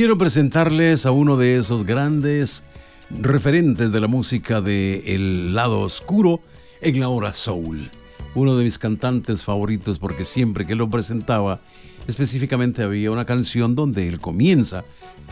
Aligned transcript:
Quiero 0.00 0.16
presentarles 0.16 1.04
a 1.04 1.10
uno 1.10 1.36
de 1.36 1.58
esos 1.58 1.84
grandes 1.84 2.62
referentes 3.10 3.92
de 3.92 4.00
la 4.00 4.06
música 4.06 4.62
de 4.62 5.14
El 5.14 5.54
lado 5.54 5.80
oscuro 5.80 6.40
en 6.80 7.00
la 7.00 7.10
hora 7.10 7.34
soul. 7.34 7.90
Uno 8.34 8.56
de 8.56 8.64
mis 8.64 8.78
cantantes 8.78 9.44
favoritos 9.44 9.98
porque 9.98 10.24
siempre 10.24 10.64
que 10.64 10.74
lo 10.74 10.88
presentaba, 10.88 11.60
específicamente 12.08 12.82
había 12.82 13.10
una 13.10 13.26
canción 13.26 13.74
donde 13.74 14.08
él 14.08 14.20
comienza 14.20 14.86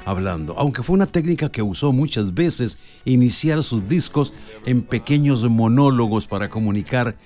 hablando, 0.04 0.54
aunque 0.58 0.82
fue 0.82 0.96
una 0.96 1.06
técnica 1.06 1.50
que 1.50 1.62
usó 1.62 1.94
muchas 1.94 2.34
veces 2.34 2.76
iniciar 3.06 3.62
sus 3.62 3.88
discos 3.88 4.34
en 4.66 4.82
pequeños 4.82 5.48
monólogos 5.48 6.26
para 6.26 6.50
comunicar 6.50 7.16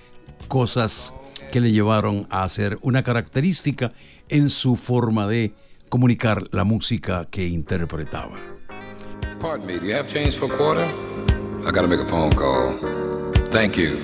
cosas 0.47 1.13
que 1.51 1.59
le 1.59 1.73
llevaron 1.73 2.25
a 2.31 2.45
hacer 2.45 2.79
una 2.83 3.03
característica 3.03 3.93
en 4.29 4.49
su 4.49 4.77
forma 4.77 5.27
de 5.27 5.53
comunicar 5.93 6.43
la 6.53 6.65
música 6.65 7.29
que 7.31 7.47
interpretaba. 7.47 8.39
Pardon 9.39 9.67
me, 9.67 9.79
do 9.79 9.87
you 9.87 9.95
have 9.95 10.09
change 10.09 10.39
for 10.39 10.51
a 10.51 10.57
quarter? 10.57 10.87
I 11.67 11.71
gotta 11.71 11.87
make 11.87 12.01
a 12.01 12.09
phone 12.09 12.33
call. 12.33 12.79
Thank 13.51 13.77
you. 13.77 13.99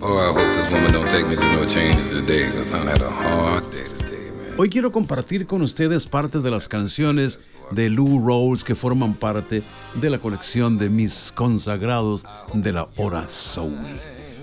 Oh, 0.00 0.18
I 0.18 0.32
hope 0.32 0.52
this 0.52 0.68
woman 0.72 0.92
don't 0.92 1.08
take 1.08 1.28
me 1.28 1.36
through 1.36 1.52
no 1.52 1.64
changes 1.66 2.10
today, 2.10 2.50
because 2.50 2.72
I 2.72 2.78
had 2.78 3.00
a 3.00 3.10
hard 3.10 3.62
day 3.70 3.84
today, 3.84 4.32
man. 4.32 4.58
Hoy 4.58 4.68
quiero 4.70 4.90
compartir 4.90 5.46
con 5.46 5.62
ustedes 5.62 6.04
parte 6.04 6.40
de 6.40 6.50
las 6.50 6.66
canciones 6.66 7.38
de 7.70 7.88
Lou 7.88 8.18
Rawls 8.18 8.64
que 8.64 8.74
forman 8.74 9.14
parte 9.14 9.62
de 9.94 10.10
la 10.10 10.18
colección 10.18 10.78
de 10.78 10.88
mis 10.88 11.30
consagrados 11.30 12.24
de 12.52 12.72
la 12.72 12.88
hora 12.96 13.28
soul. 13.28 13.78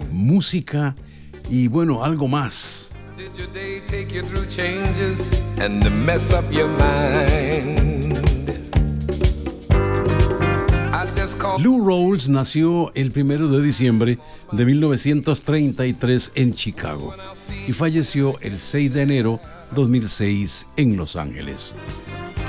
Música 0.10 0.96
y 1.50 1.68
bueno, 1.68 2.06
algo 2.06 2.30
más. 2.30 2.94
Take 3.92 4.14
you 4.14 4.24
through 4.24 4.48
changes 4.48 5.42
and 5.60 5.84
mess 6.06 6.34
up 6.34 6.50
your 6.50 6.70
mind? 6.70 7.82
Lou 11.60 11.86
Rawls 11.86 12.30
nació 12.30 12.94
el 12.96 13.12
1 13.14 13.50
de 13.50 13.62
diciembre 13.62 14.18
de 14.54 14.66
1933 14.66 16.32
en 16.36 16.54
Chicago 16.54 17.14
y 17.68 17.74
falleció 17.74 18.40
el 18.40 18.60
6 18.60 18.94
de 18.94 19.02
enero 19.02 19.42
2006 19.76 20.68
en 20.78 20.96
Los 20.96 21.18
Ángeles. 21.18 21.76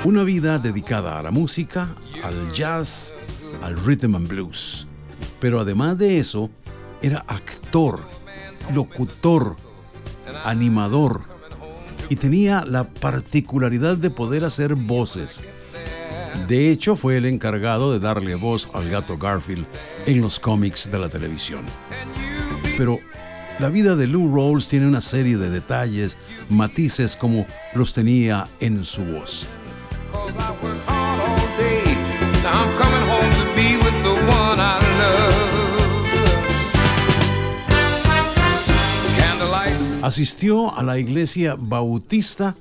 Una 0.05 0.23
vida 0.23 0.59
dedicada 0.59 1.19
a 1.19 1.23
la 1.23 1.31
música, 1.31 1.93
al 2.23 2.53
jazz, 2.53 3.15
al 3.61 3.77
rhythm 3.85 4.15
and 4.15 4.29
blues. 4.29 4.87
Pero 5.41 5.59
además 5.59 5.97
de 5.97 6.19
eso, 6.19 6.49
era 7.01 7.19
actor, 7.27 7.99
locutor, 8.73 9.57
animador 10.45 11.32
y 12.09 12.15
tenía 12.15 12.63
la 12.65 12.85
particularidad 12.85 13.97
de 13.97 14.09
poder 14.09 14.43
hacer 14.45 14.75
voces. 14.75 15.41
De 16.47 16.71
hecho, 16.71 16.95
fue 16.95 17.17
el 17.17 17.25
encargado 17.25 17.93
de 17.93 17.99
darle 17.99 18.35
voz 18.35 18.69
al 18.73 18.89
gato 18.89 19.17
Garfield 19.17 19.65
en 20.05 20.21
los 20.21 20.39
cómics 20.39 20.91
de 20.91 20.99
la 20.99 21.09
televisión. 21.09 21.65
Pero 22.77 22.99
la 23.59 23.69
vida 23.69 23.95
de 23.95 24.07
Lou 24.07 24.35
Rawls 24.35 24.67
tiene 24.67 24.87
una 24.87 25.01
serie 25.01 25.37
de 25.37 25.49
detalles, 25.49 26.17
matices 26.49 27.15
como 27.15 27.45
los 27.75 27.93
tenía 27.93 28.47
en 28.59 28.83
su 28.83 29.05
voz. 29.05 29.47
Asistió 40.03 40.77
a 40.77 40.83
la 40.83 40.99
iglesia 40.99 41.55
bautista 41.57 42.57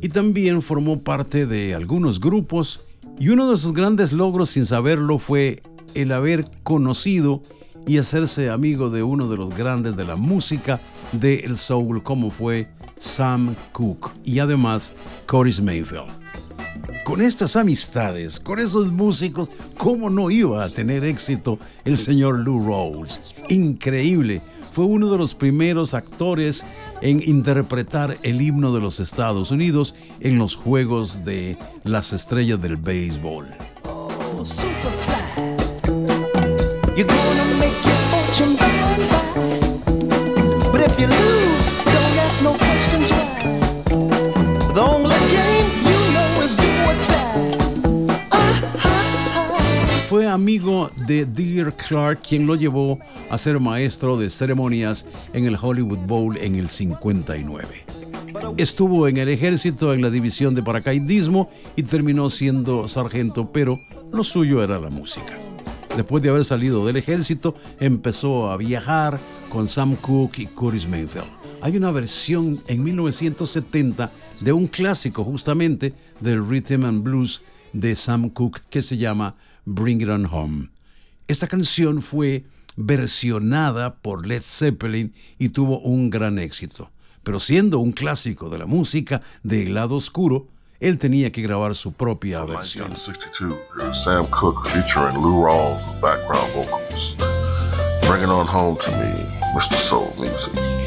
y 0.00 0.08
también 0.08 0.62
formó 0.62 1.00
parte 1.00 1.44
de 1.44 1.74
algunos 1.74 2.20
grupos 2.20 2.86
y 3.18 3.30
uno 3.30 3.50
de 3.50 3.56
sus 3.56 3.72
grandes 3.72 4.12
logros 4.12 4.50
sin 4.50 4.66
saberlo 4.66 5.18
fue 5.18 5.64
el 5.94 6.12
haber 6.12 6.46
conocido 6.62 7.42
y 7.88 7.98
hacerse 7.98 8.50
amigo 8.50 8.88
de 8.88 9.02
uno 9.02 9.28
de 9.28 9.36
los 9.36 9.52
grandes 9.52 9.96
de 9.96 10.04
la 10.04 10.14
música 10.14 10.80
del 11.10 11.58
soul 11.58 12.04
como 12.04 12.30
fue 12.30 12.68
Sam 13.00 13.56
Cooke 13.72 14.12
y 14.22 14.38
además 14.38 14.92
Curtis 15.26 15.60
Mayfield. 15.60 16.06
Con 17.04 17.22
estas 17.22 17.56
amistades, 17.56 18.40
con 18.40 18.58
esos 18.58 18.92
músicos, 18.92 19.50
¿cómo 19.78 20.10
no 20.10 20.30
iba 20.30 20.64
a 20.64 20.68
tener 20.68 21.04
éxito 21.04 21.58
el 21.84 21.98
señor 21.98 22.38
Lou 22.40 22.66
Rawls? 22.66 23.34
Increíble. 23.48 24.40
Fue 24.72 24.84
uno 24.84 25.10
de 25.10 25.18
los 25.18 25.34
primeros 25.34 25.94
actores 25.94 26.64
en 27.00 27.22
interpretar 27.26 28.16
el 28.22 28.42
himno 28.42 28.74
de 28.74 28.80
los 28.80 29.00
Estados 29.00 29.50
Unidos 29.50 29.94
en 30.20 30.38
los 30.38 30.56
Juegos 30.56 31.24
de 31.24 31.56
las 31.84 32.12
Estrellas 32.12 32.60
del 32.60 32.76
Béisbol. 32.76 33.46
Ask 42.36 42.42
no 42.42 43.25
Fue 50.08 50.28
amigo 50.28 50.88
de 51.08 51.26
Dear 51.26 51.74
Clark, 51.74 52.20
quien 52.22 52.46
lo 52.46 52.54
llevó 52.54 53.00
a 53.28 53.36
ser 53.38 53.58
maestro 53.58 54.16
de 54.16 54.30
ceremonias 54.30 55.28
en 55.32 55.46
el 55.46 55.58
Hollywood 55.60 56.06
Bowl 56.06 56.36
en 56.36 56.54
el 56.54 56.68
59. 56.68 57.84
Estuvo 58.56 59.08
en 59.08 59.16
el 59.16 59.28
ejército 59.28 59.92
en 59.92 60.02
la 60.02 60.10
división 60.10 60.54
de 60.54 60.62
paracaidismo 60.62 61.50
y 61.74 61.82
terminó 61.82 62.30
siendo 62.30 62.86
sargento, 62.86 63.50
pero 63.50 63.80
lo 64.12 64.22
suyo 64.22 64.62
era 64.62 64.78
la 64.78 64.90
música. 64.90 65.40
Después 65.96 66.22
de 66.22 66.28
haber 66.28 66.44
salido 66.44 66.86
del 66.86 66.98
ejército, 66.98 67.56
empezó 67.80 68.50
a 68.50 68.56
viajar 68.56 69.18
con 69.48 69.66
Sam 69.66 69.96
Cooke 69.96 70.38
y 70.42 70.46
Curtis 70.46 70.86
Mayfield. 70.86 71.26
Hay 71.62 71.76
una 71.76 71.90
versión 71.90 72.60
en 72.68 72.84
1970 72.84 74.12
de 74.40 74.52
un 74.52 74.68
clásico 74.68 75.24
justamente 75.24 75.94
del 76.20 76.46
rhythm 76.46 76.84
and 76.84 77.02
blues 77.02 77.42
de 77.72 77.96
Sam 77.96 78.30
Cooke 78.30 78.62
que 78.70 78.82
se 78.82 78.96
llama 78.96 79.34
Bring 79.66 80.00
It 80.00 80.08
On 80.08 80.26
Home. 80.32 80.70
Esta 81.28 81.46
canción 81.48 82.00
fue 82.00 82.46
versionada 82.76 83.96
por 83.96 84.26
Led 84.26 84.42
Zeppelin 84.42 85.12
y 85.38 85.50
tuvo 85.50 85.80
un 85.80 86.08
gran 86.08 86.38
éxito. 86.38 86.90
Pero 87.22 87.40
siendo 87.40 87.80
un 87.80 87.92
clásico 87.92 88.48
de 88.48 88.58
la 88.58 88.66
música 88.66 89.20
del 89.42 89.74
lado 89.74 89.96
oscuro, 89.96 90.46
él 90.78 90.98
tenía 90.98 91.32
que 91.32 91.42
grabar 91.42 91.74
su 91.74 91.92
propia 91.92 92.44
versión. 92.44 92.90
1962, 92.90 93.58
here's 93.78 94.04
Sam 94.04 94.26
Cooke 94.30 94.68
featuring 94.68 95.16
Lou 95.20 95.44
Rawls 95.44 95.84
with 95.88 96.00
background 96.00 96.52
vocals. 96.54 97.16
Bring 98.06 98.22
it 98.22 98.28
on 98.28 98.46
home 98.46 98.76
to 98.78 98.90
me, 98.92 99.12
Mr. 99.54 99.74
Soul 99.74 100.14
Music. 100.16 100.85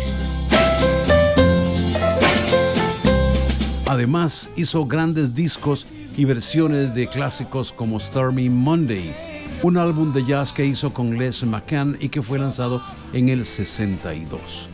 Además, 3.90 4.52
hizo 4.56 4.86
grandes 4.86 5.34
discos 5.34 5.88
y 6.16 6.24
versiones 6.24 6.94
de 6.94 7.08
clásicos 7.08 7.74
como 7.74 8.00
Stormy 8.00 8.48
Monday, 8.48 9.16
un 9.64 9.78
álbum 9.78 10.14
de 10.14 10.24
jazz 10.24 10.54
que 10.54 10.64
hizo 10.64 10.94
con 10.94 11.18
Les 11.18 11.44
McCann 11.44 11.98
y 12.00 12.10
que 12.10 12.22
fue 12.22 12.38
lanzado 12.38 12.84
en 13.14 13.30
el 13.30 13.44
62. 13.44 14.70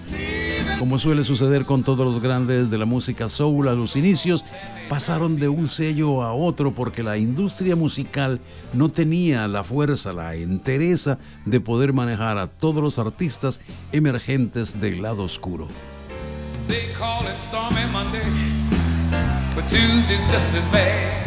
Como 0.80 1.00
suele 1.00 1.24
suceder 1.24 1.63
con 1.63 1.81
todos 1.84 2.06
los 2.06 2.22
grandes 2.22 2.69
de 2.69 2.78
la 2.78 2.84
música 2.84 3.30
soul 3.30 3.69
a 3.69 3.74
los 3.74 3.95
inicios, 3.95 4.44
pasaron 4.89 5.38
de 5.38 5.48
un 5.48 5.69
sello 5.69 6.22
a 6.22 6.34
otro 6.34 6.75
porque 6.75 7.01
la 7.01 7.18
industria 7.18 7.78
musical 7.78 8.42
no 8.74 8.89
tenía 8.89 9.48
la 9.48 9.63
fuerza, 9.63 10.12
la 10.12 10.36
entereza 10.36 11.19
de 11.45 11.62
poder 11.62 11.94
manejar 11.94 12.38
a 12.38 12.48
todos 12.48 12.84
los 12.84 13.00
artistas 13.00 13.62
emergentes 13.94 14.81
del 14.81 15.01
lado 15.01 15.24
oscuro. 15.24 15.69
They 16.68 16.92
call 16.98 17.28
it 17.28 17.39
Stormy 17.39 17.86
Monday, 17.94 18.24
but 19.56 19.69
Tuesday's 19.69 20.30
just 20.30 20.54
as 20.54 20.66
bad. 20.72 21.25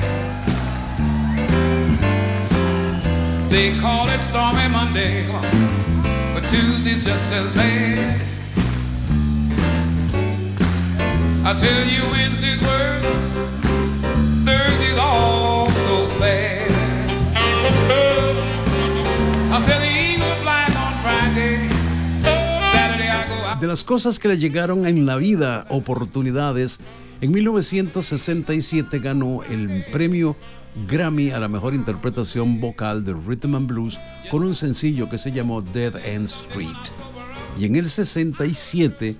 They 3.50 3.76
call 3.80 4.08
it 4.10 4.22
Stormy 4.22 4.68
Monday, 4.68 5.26
but 6.34 6.46
Tuesday's 6.48 7.04
just 7.04 7.32
as 7.32 7.54
bad. 7.54 8.20
I 11.44 11.54
tell 11.54 11.86
you, 11.86 12.02
Wednesday's 12.10 12.60
worse, 12.60 13.40
Thursday's 14.44 14.98
also 14.98 16.04
sad. 16.04 16.70
I 19.50 19.58
said 19.62 19.80
the 19.80 19.88
eagle 19.88 20.36
flies 20.44 20.76
on 20.76 20.92
Friday, 21.02 21.56
Saturday 22.70 23.08
I 23.08 23.26
go 23.28 23.34
out. 23.46 23.60
De 23.60 23.66
las 23.66 23.82
cosas 23.82 24.18
que 24.18 24.28
le 24.28 24.36
llegaron 24.36 24.84
en 24.86 25.06
la 25.06 25.16
vida, 25.16 25.64
oportunidades, 25.70 26.80
en 27.20 27.32
1967 27.32 28.98
ganó 29.00 29.42
el 29.44 29.84
premio 29.92 30.36
Grammy 30.88 31.30
a 31.30 31.40
la 31.40 31.48
mejor 31.48 31.74
interpretación 31.74 32.60
vocal 32.60 33.04
de 33.04 33.12
Rhythm 33.12 33.56
and 33.56 33.66
Blues 33.66 33.98
con 34.30 34.44
un 34.44 34.54
sencillo 34.54 35.08
que 35.08 35.18
se 35.18 35.32
llamó 35.32 35.60
Dead 35.62 35.96
End 36.04 36.26
Street. 36.26 36.76
Y 37.58 37.64
en 37.64 37.76
el 37.76 37.88
67 37.88 39.16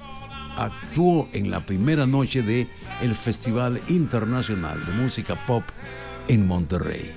actuó 0.57 1.29
en 1.33 1.51
la 1.51 1.65
primera 1.67 2.07
noche 2.07 2.43
de 2.43 2.69
el 3.03 3.15
Festival 3.15 3.81
Internacional 3.89 4.85
de 4.85 4.93
Música 4.93 5.35
Pop 5.47 5.63
en 6.29 6.47
Monterrey. 6.47 7.11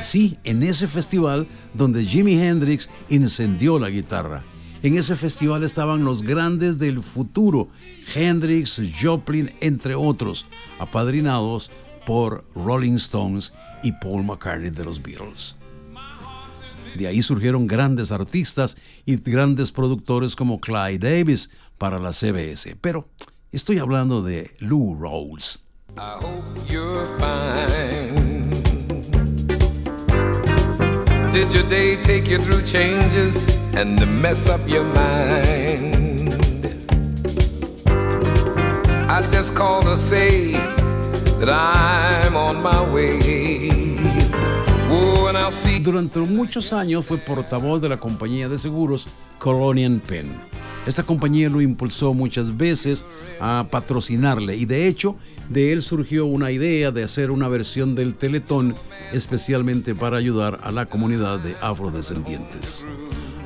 Sí, 0.00 0.38
en 0.44 0.62
ese 0.62 0.86
festival 0.86 1.46
donde 1.74 2.04
Jimi 2.04 2.40
Hendrix 2.40 2.88
incendió 3.08 3.78
la 3.78 3.90
guitarra. 3.90 4.44
En 4.82 4.96
ese 4.96 5.16
festival 5.16 5.64
estaban 5.64 6.04
los 6.04 6.22
grandes 6.22 6.78
del 6.78 7.00
futuro, 7.00 7.68
Hendrix, 8.14 8.80
Joplin, 9.00 9.50
entre 9.60 9.96
otros, 9.96 10.46
apadrinados 10.78 11.72
por 12.06 12.44
Rolling 12.54 12.94
Stones 12.94 13.52
y 13.82 13.92
Paul 13.92 14.24
McCartney 14.24 14.70
de 14.70 14.84
los 14.84 15.02
Beatles. 15.02 15.56
De 16.94 17.06
ahí 17.06 17.22
surgieron 17.22 17.66
grandes 17.66 18.12
artistas 18.12 18.76
y 19.04 19.16
grandes 19.16 19.72
productores 19.72 20.36
como 20.36 20.60
Clyde 20.60 20.98
Davis 20.98 21.50
para 21.76 21.98
la 21.98 22.12
CBS. 22.12 22.76
Pero 22.80 23.08
estoy 23.52 23.78
hablando 23.78 24.22
de 24.22 24.54
Lou 24.60 24.96
Rawls. 24.98 25.64
Did 31.32 31.52
your 31.52 31.68
day 31.68 31.96
take 32.02 32.28
changes 32.64 33.57
and 33.74 33.98
mess 34.22 34.48
up 34.48 34.60
your 34.68 34.84
mind? 34.84 36.28
I 39.10 39.22
just 39.30 39.54
called 39.54 39.84
to 39.84 39.96
say 39.96 40.52
that 41.40 41.48
I'm 41.48 42.36
on 42.36 42.62
my 42.62 42.80
way. 42.92 43.88
Durante 45.82 46.20
muchos 46.20 46.72
años 46.74 47.06
fue 47.06 47.16
portavoz 47.16 47.80
de 47.80 47.88
la 47.88 47.98
compañía 47.98 48.48
de 48.48 48.58
seguros 48.58 49.08
Colonial 49.38 50.02
Penn. 50.06 50.28
Esta 50.86 51.02
compañía 51.02 51.48
lo 51.48 51.62
impulsó 51.62 52.12
muchas 52.12 52.56
veces 52.56 53.04
a 53.40 53.66
patrocinarle 53.70 54.56
y 54.56 54.66
de 54.66 54.86
hecho 54.86 55.16
de 55.48 55.72
él 55.72 55.82
surgió 55.82 56.26
una 56.26 56.50
idea 56.50 56.90
de 56.90 57.04
hacer 57.04 57.30
una 57.30 57.48
versión 57.48 57.94
del 57.94 58.14
Teletón 58.14 58.74
especialmente 59.12 59.94
para 59.94 60.18
ayudar 60.18 60.60
a 60.62 60.72
la 60.72 60.86
comunidad 60.86 61.40
de 61.40 61.56
afrodescendientes. 61.60 62.86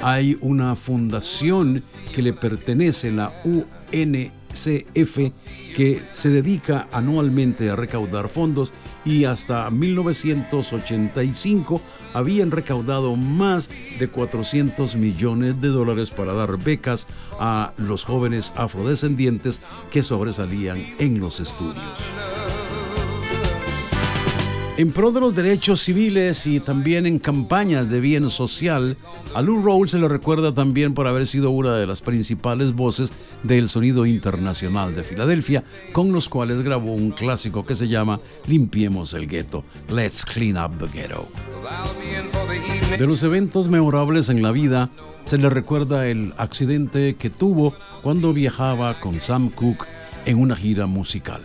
Hay 0.02 0.36
una 0.40 0.74
fundación 0.74 1.80
que 2.12 2.22
le 2.22 2.32
pertenece, 2.32 3.12
la 3.12 3.32
UNCF, 3.44 5.18
que 5.76 6.02
se 6.12 6.28
dedica 6.28 6.88
anualmente 6.92 7.70
a 7.70 7.76
recaudar 7.76 8.28
fondos 8.28 8.72
y 9.04 9.24
hasta 9.24 9.70
1985 9.70 11.80
habían 12.14 12.50
recaudado 12.50 13.14
más 13.16 13.68
de 13.98 14.08
400 14.08 14.96
millones 14.96 15.60
de 15.60 15.68
dólares 15.68 16.10
para 16.10 16.32
dar 16.34 16.56
becas 16.58 17.06
a 17.38 17.72
los 17.76 18.04
jóvenes 18.04 18.52
afrodescendientes 18.56 19.60
que 19.90 20.02
sobresalían 20.02 20.82
en 20.98 21.20
los 21.20 21.38
estudios. 21.40 22.00
En 24.78 24.90
pro 24.90 25.12
de 25.12 25.20
los 25.20 25.34
derechos 25.34 25.82
civiles 25.82 26.46
y 26.46 26.58
también 26.58 27.04
en 27.04 27.18
campañas 27.18 27.90
de 27.90 28.00
bien 28.00 28.30
social, 28.30 28.96
a 29.34 29.42
Lou 29.42 29.62
Rawls 29.62 29.90
se 29.90 29.98
le 29.98 30.08
recuerda 30.08 30.54
también 30.54 30.94
por 30.94 31.06
haber 31.06 31.26
sido 31.26 31.50
una 31.50 31.76
de 31.76 31.86
las 31.86 32.00
principales 32.00 32.72
voces 32.72 33.12
del 33.42 33.68
sonido 33.68 34.06
internacional 34.06 34.94
de 34.94 35.04
Filadelfia, 35.04 35.62
con 35.92 36.10
los 36.10 36.30
cuales 36.30 36.62
grabó 36.62 36.94
un 36.94 37.10
clásico 37.10 37.66
que 37.66 37.76
se 37.76 37.88
llama 37.88 38.20
Limpiemos 38.46 39.12
el 39.12 39.28
gueto, 39.28 39.62
Let's 39.90 40.24
Clean 40.24 40.56
Up 40.56 40.78
the 40.78 40.86
Ghetto. 40.86 41.28
De 42.98 43.06
los 43.06 43.22
eventos 43.22 43.68
memorables 43.68 44.30
en 44.30 44.42
la 44.42 44.52
vida, 44.52 44.90
se 45.24 45.36
le 45.36 45.50
recuerda 45.50 46.08
el 46.08 46.32
accidente 46.38 47.16
que 47.16 47.28
tuvo 47.28 47.74
cuando 48.02 48.32
viajaba 48.32 48.98
con 49.00 49.20
Sam 49.20 49.50
Cooke 49.50 49.86
en 50.24 50.40
una 50.40 50.56
gira 50.56 50.86
musical. 50.86 51.42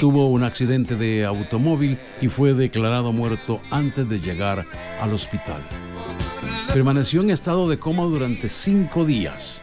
Tuvo 0.00 0.28
un 0.28 0.42
accidente 0.42 0.96
de 0.96 1.24
automóvil 1.24 1.98
y 2.20 2.28
fue 2.28 2.54
declarado 2.54 3.12
muerto 3.12 3.60
antes 3.70 4.08
de 4.08 4.20
llegar 4.20 4.66
al 5.00 5.12
hospital. 5.12 5.62
Permaneció 6.72 7.20
en 7.22 7.30
estado 7.30 7.68
de 7.68 7.78
coma 7.78 8.04
durante 8.04 8.48
cinco 8.48 9.04
días. 9.04 9.60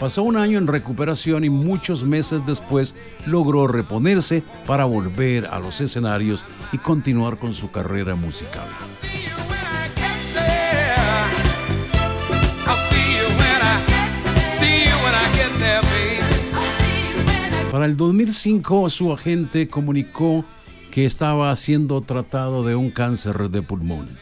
Pasó 0.00 0.24
un 0.24 0.36
año 0.36 0.58
en 0.58 0.66
recuperación 0.66 1.44
y 1.44 1.50
muchos 1.50 2.02
meses 2.02 2.44
después 2.44 2.96
logró 3.26 3.68
reponerse 3.68 4.42
para 4.66 4.84
volver 4.84 5.46
a 5.46 5.60
los 5.60 5.80
escenarios 5.80 6.44
y 6.72 6.78
continuar 6.78 7.38
con 7.38 7.54
su 7.54 7.70
carrera 7.70 8.16
musical. 8.16 8.66
Para 17.82 17.90
el 17.90 17.96
2005 17.96 18.90
su 18.90 19.12
agente 19.12 19.66
comunicó 19.66 20.44
que 20.92 21.04
estaba 21.04 21.56
siendo 21.56 22.00
tratado 22.02 22.62
de 22.64 22.76
un 22.76 22.92
cáncer 22.92 23.50
de 23.50 23.60
pulmón. 23.60 24.20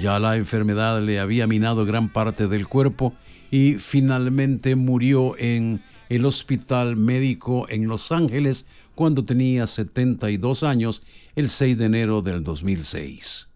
Ya 0.00 0.18
la 0.18 0.36
enfermedad 0.36 1.02
le 1.02 1.20
había 1.20 1.46
minado 1.46 1.84
gran 1.84 2.10
parte 2.10 2.48
del 2.48 2.66
cuerpo 2.66 3.12
y 3.50 3.74
finalmente 3.74 4.76
murió 4.76 5.36
en 5.36 5.82
el 6.08 6.24
hospital 6.24 6.96
médico 6.96 7.66
en 7.68 7.86
Los 7.86 8.10
Ángeles 8.12 8.64
cuando 8.94 9.26
tenía 9.26 9.66
72 9.66 10.62
años 10.62 11.02
el 11.36 11.50
6 11.50 11.76
de 11.76 11.84
enero 11.84 12.22
del 12.22 12.42
2006. 12.44 13.48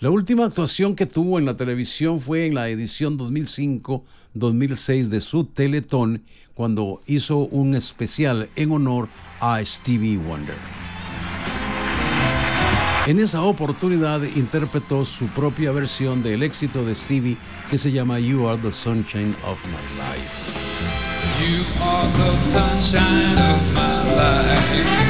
La 0.00 0.10
última 0.10 0.44
actuación 0.44 0.94
que 0.94 1.06
tuvo 1.06 1.40
en 1.40 1.44
la 1.44 1.56
televisión 1.56 2.20
fue 2.20 2.46
en 2.46 2.54
la 2.54 2.68
edición 2.68 3.18
2005-2006 3.18 5.08
de 5.08 5.20
su 5.20 5.42
Teletón, 5.46 6.22
cuando 6.54 7.02
hizo 7.08 7.38
un 7.38 7.74
especial 7.74 8.48
en 8.54 8.70
honor 8.70 9.08
a 9.40 9.60
Stevie 9.64 10.16
Wonder. 10.16 10.54
En 13.08 13.18
esa 13.18 13.42
oportunidad 13.42 14.22
interpretó 14.36 15.04
su 15.04 15.26
propia 15.28 15.72
versión 15.72 16.22
del 16.22 16.44
éxito 16.44 16.84
de 16.84 16.94
Stevie 16.94 17.36
que 17.68 17.76
se 17.76 17.90
llama 17.90 18.20
You 18.20 18.46
Are 18.46 18.60
the 18.62 18.70
Sunshine 18.70 19.34
of 19.44 19.58
My 19.66 19.82
Life. 19.98 20.68
You 21.42 21.64
are 21.82 22.08
the 22.12 22.36
sunshine 22.36 23.36
of 23.36 23.60
my 23.74 24.14
life. 24.14 25.07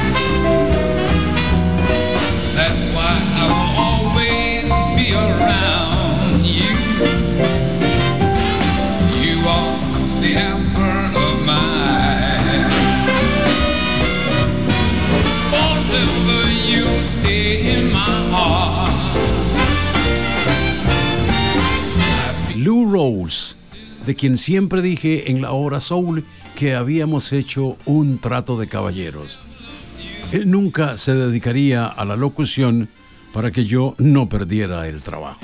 De 24.09 24.15
quien 24.15 24.39
siempre 24.39 24.81
dije 24.81 25.29
en 25.29 25.39
la 25.39 25.51
hora 25.51 25.79
Soul 25.79 26.25
que 26.55 26.73
habíamos 26.73 27.31
hecho 27.31 27.77
un 27.85 28.17
trato 28.17 28.59
de 28.59 28.67
caballeros. 28.67 29.39
Él 30.31 30.49
nunca 30.49 30.97
se 30.97 31.13
dedicaría 31.13 31.85
a 31.85 32.05
la 32.05 32.15
locución 32.15 32.89
para 33.33 33.51
que 33.51 33.65
yo 33.65 33.93
no 33.99 34.27
perdiera 34.27 34.87
el 34.87 35.01
trabajo. 35.01 35.41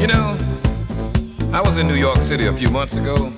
You 0.00 0.08
know, 0.08 0.36
I 1.52 1.60
was 1.60 1.78
in 1.78 1.86
New 1.86 1.94
York 1.94 2.22
City 2.22 2.48
a 2.48 2.52
few 2.52 2.72
months 2.72 2.96
ago, 2.96 3.30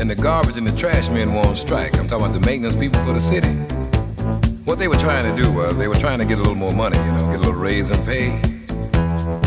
and 0.00 0.10
the 0.10 0.14
garbage 0.14 0.58
and 0.58 0.66
the 0.66 0.76
trash 0.76 1.08
men 1.10 1.34
were 1.34 1.40
on 1.40 1.56
strike. 1.56 1.96
I'm 1.98 2.06
talking 2.06 2.26
about 2.26 2.40
the 2.40 2.46
maintenance 2.46 2.76
people 2.76 3.02
for 3.04 3.12
the 3.12 3.20
city. 3.20 3.48
What 4.64 4.78
they 4.78 4.88
were 4.88 4.96
trying 4.96 5.34
to 5.34 5.42
do 5.42 5.52
was 5.52 5.78
they 5.78 5.88
were 5.88 5.94
trying 5.94 6.18
to 6.18 6.24
get 6.24 6.38
a 6.38 6.40
little 6.40 6.54
more 6.54 6.72
money, 6.72 6.98
you 6.98 7.12
know, 7.12 7.26
get 7.30 7.36
a 7.36 7.38
little 7.38 7.54
raise 7.54 7.90
in 7.90 8.04
pay. 8.04 8.30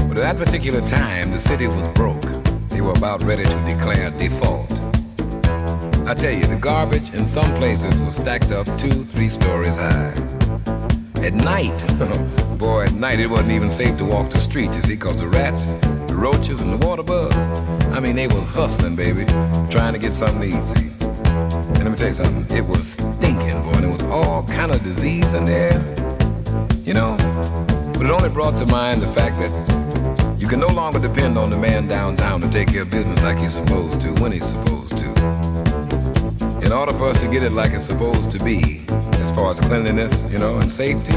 But 0.08 0.18
at 0.18 0.24
that 0.24 0.38
particular 0.38 0.82
time, 0.82 1.32
the 1.32 1.40
city 1.40 1.68
was 1.68 1.88
broke. 1.90 2.22
They 2.70 2.82
were 2.82 2.94
about 2.94 3.24
ready 3.24 3.44
to 3.44 3.66
declare 3.66 4.12
default. 4.12 4.72
I 6.08 6.14
tell 6.14 6.32
you, 6.32 6.46
the 6.46 6.58
garbage 6.60 7.14
in 7.14 7.28
some 7.28 7.54
places 7.56 8.00
was 8.00 8.16
stacked 8.16 8.52
up 8.52 8.66
two, 8.78 9.04
three 9.04 9.30
stories 9.30 9.76
high. 9.76 10.14
At 11.22 11.34
night, 11.34 11.78
night, 13.00 13.20
it 13.20 13.30
wasn't 13.30 13.52
even 13.52 13.70
safe 13.70 13.98
to 13.98 14.06
walk 14.06 14.32
the 14.32 14.40
street, 14.40 14.72
you 14.72 14.82
see, 14.82 14.96
because 14.96 15.18
the 15.18 15.28
rats, 15.28 15.74
the 16.08 16.16
roaches, 16.16 16.62
and 16.62 16.72
the 16.72 16.88
water 16.88 17.04
bugs, 17.04 17.36
I 17.88 18.00
mean, 18.00 18.16
they 18.16 18.28
were 18.28 18.42
hustling, 18.42 18.96
baby, 18.96 19.26
trying 19.70 19.94
to 19.94 20.00
get 20.00 20.16
something 20.16 20.42
to 20.42 20.58
eat, 20.58 20.66
see. 20.66 20.90
And 21.02 21.84
let 21.84 21.92
me 21.92 21.96
tell 21.96 22.08
you 22.08 22.14
something, 22.14 22.58
it 22.58 22.66
was 22.66 22.94
stinking, 22.94 23.62
boy, 23.64 23.74
and 23.74 23.86
it 23.86 23.92
was 23.92 24.04
all 24.06 24.44
kind 24.44 24.72
of 24.72 24.84
disease 24.84 25.34
in 25.34 25.46
there, 25.46 25.74
you 26.84 26.94
know. 26.94 27.18
But 27.94 28.06
it 28.06 28.10
only 28.10 28.30
brought 28.30 28.58
to 28.58 28.66
mind 28.66 29.02
the 29.02 29.14
fact 29.14 29.40
that 29.40 30.40
you 30.40 30.48
can 30.48 30.60
no 30.60 30.68
longer 30.68 31.00
depend 31.00 31.38
on 31.38 31.50
the 31.50 31.58
man 31.58 31.88
downtown 31.88 32.42
to 32.42 32.50
take 32.50 32.70
care 32.70 32.82
of 32.84 32.90
business 32.90 33.22
like 33.22 33.38
he's 33.38 33.54
supposed 33.54 34.02
to, 34.02 34.14
when 34.22 34.32
he's 34.32 34.46
supposed 34.46 34.98
to. 34.98 35.08
In 36.64 36.72
order 36.72 36.94
for 36.94 37.10
us 37.10 37.22
to 37.22 37.28
get 37.28 37.44
it 37.44 37.52
like 37.52 37.74
it's 37.74 37.86
supposed 37.86 38.32
to 38.32 38.44
be, 38.44 38.84
as 39.20 39.32
far 39.32 39.52
as 39.52 39.60
cleanliness, 39.60 40.32
you 40.32 40.40
know, 40.40 40.58
and 40.58 40.72
safety, 40.72 41.14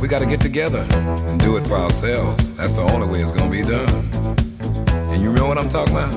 we 0.00 0.08
got 0.08 0.20
to 0.20 0.26
get 0.26 0.40
together 0.40 0.86
and 0.90 1.38
do 1.38 1.58
it 1.58 1.66
for 1.66 1.76
ourselves. 1.76 2.54
That's 2.54 2.72
the 2.72 2.82
only 2.82 3.06
way 3.06 3.20
it's 3.20 3.32
going 3.32 3.50
to 3.50 3.56
be 3.56 3.62
done. 3.62 4.10
And 5.12 5.22
you 5.22 5.30
know 5.30 5.46
what 5.46 5.58
I'm 5.58 5.68
talking 5.68 5.94
about? 5.94 6.12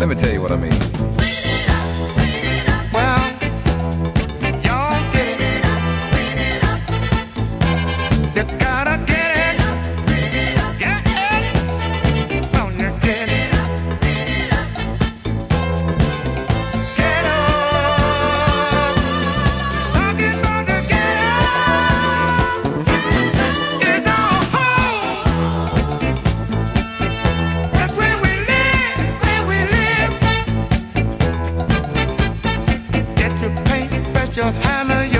Let 0.00 0.08
me 0.08 0.16
tell 0.16 0.32
you 0.32 0.42
what 0.42 0.50
I 0.50 0.56
mean. 0.56 1.09
your 34.36 34.52
Johanna, 34.52 35.19